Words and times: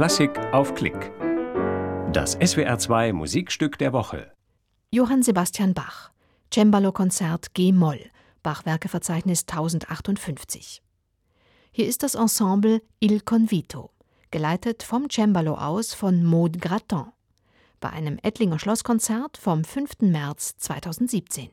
Klassik 0.00 0.38
auf 0.54 0.74
Klick. 0.74 1.12
Das 2.10 2.38
SWR2 2.38 3.12
Musikstück 3.12 3.76
der 3.76 3.92
Woche. 3.92 4.32
Johann 4.90 5.22
Sebastian 5.22 5.74
Bach. 5.74 6.10
Cembalo-Konzert 6.50 7.52
G-Moll. 7.52 8.06
Bachwerkeverzeichnis 8.42 9.42
1058. 9.42 10.80
Hier 11.70 11.86
ist 11.86 12.02
das 12.02 12.14
Ensemble 12.14 12.80
Il 12.98 13.20
Convito, 13.20 13.90
geleitet 14.30 14.82
vom 14.84 15.10
Cembalo 15.10 15.52
aus 15.56 15.92
von 15.92 16.24
Maud 16.24 16.62
Gratton. 16.62 17.12
Bei 17.78 17.90
einem 17.90 18.18
Ettlinger 18.22 18.58
Schlosskonzert 18.58 19.36
vom 19.36 19.64
5. 19.64 20.00
März 20.00 20.56
2017. 20.56 21.50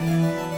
Música 0.00 0.57